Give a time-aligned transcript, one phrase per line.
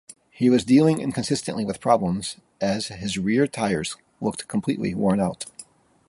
[0.31, 5.45] He was dealing inconsistently with problems, as his rear tyres looked completely worn out.